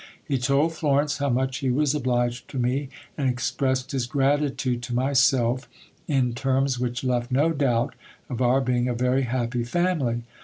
He 0.25 0.39
told 0.39 0.73
Florence 0.73 1.19
how 1.19 1.29
much 1.29 1.57
he 1.57 1.69
was 1.69 1.93
obliged 1.93 2.49
to 2.49 2.57
me, 2.57 2.89
and 3.19 3.29
expressed 3.29 3.91
his 3.91 4.07
gratitude 4.07 4.81
to 4.81 4.95
myself, 4.95 5.69
in 6.07 6.33
terms 6.33 6.79
which 6.79 7.03
left 7.03 7.31
no 7.31 7.53
doubt 7.53 7.93
of 8.27 8.41
our 8.41 8.61
being 8.61 8.87
a 8.87 8.95
very 8.95 9.21
happy 9.21 9.63
family. 9.63 10.23